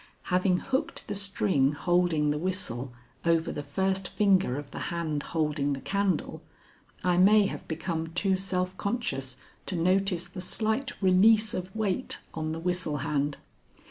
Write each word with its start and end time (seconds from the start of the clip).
Having 0.33 0.57
hooked 0.57 1.07
the 1.07 1.13
string 1.13 1.73
holding 1.73 2.31
the 2.31 2.39
whistle 2.39 2.91
over 3.23 3.51
the 3.51 3.61
first 3.61 4.07
finger 4.07 4.57
of 4.57 4.71
the 4.71 4.79
hand 4.89 5.21
holding 5.21 5.73
the 5.73 5.79
candle, 5.79 6.41
I 7.03 7.17
may 7.17 7.45
have 7.45 7.67
become 7.67 8.07
too 8.07 8.35
self 8.35 8.75
conscious 8.77 9.37
to 9.67 9.75
notice 9.75 10.25
the 10.27 10.41
slight 10.41 10.99
release 11.03 11.53
of 11.53 11.75
weight 11.75 12.17
on 12.33 12.51
the 12.51 12.59
whistle 12.59 12.97
hand. 13.05 13.37